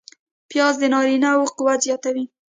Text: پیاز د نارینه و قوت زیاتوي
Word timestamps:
پیاز 0.49 0.75
د 0.79 0.83
نارینه 0.93 1.29
و 1.37 1.41
قوت 1.57 1.79
زیاتوي 1.87 2.25